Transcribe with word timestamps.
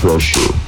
pressure. 0.00 0.67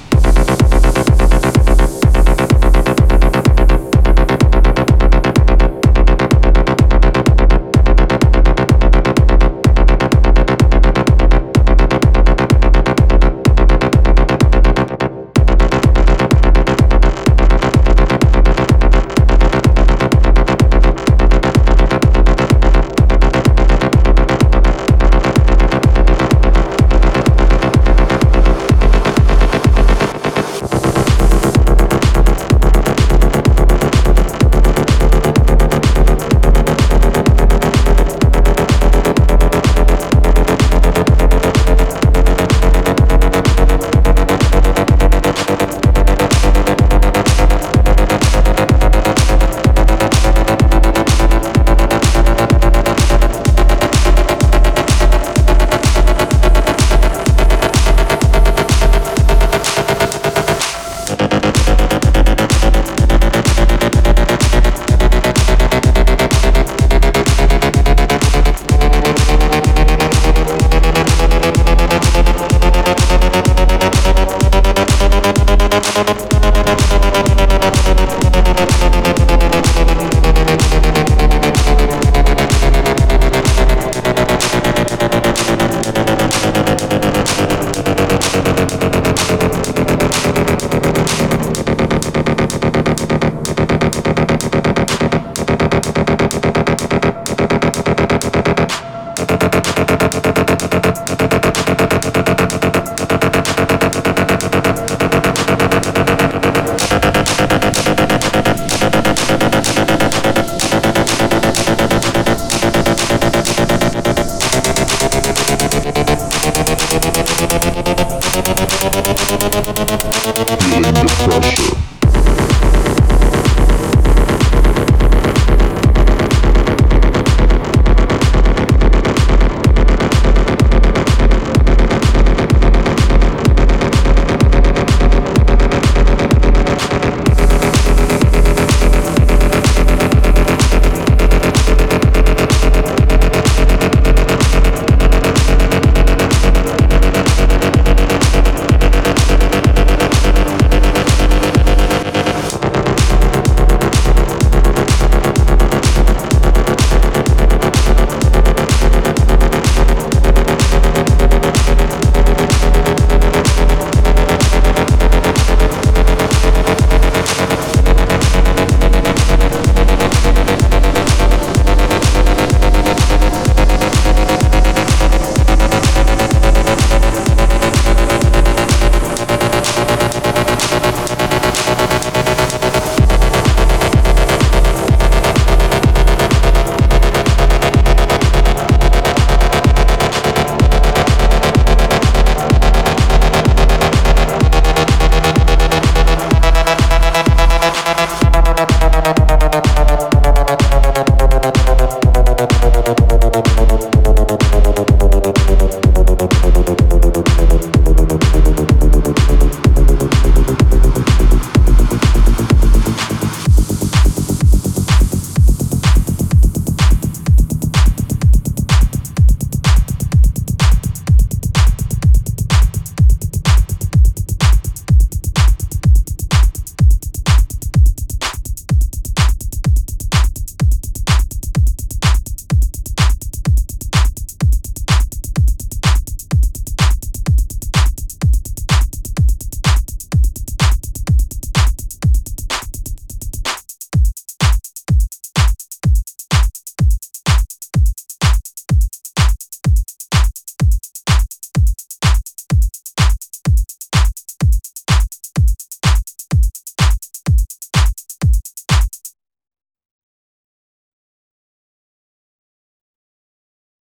Feeling 119.91 120.95
the 120.95 121.41
pressure. 121.41 122.00